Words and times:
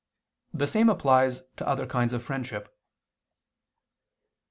The 0.51 0.65
same 0.65 0.89
applies 0.89 1.43
to 1.57 1.67
other 1.67 1.85
kinds 1.85 2.11
of 2.11 2.23
friendship. 2.23 2.75